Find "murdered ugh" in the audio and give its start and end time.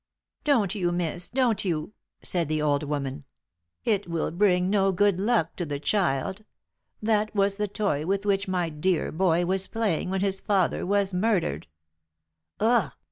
11.13-12.91